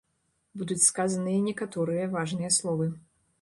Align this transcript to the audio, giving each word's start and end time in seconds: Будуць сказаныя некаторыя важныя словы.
Будуць 0.61 0.85
сказаныя 0.91 1.43
некаторыя 1.49 2.09
важныя 2.17 2.51
словы. 2.57 2.91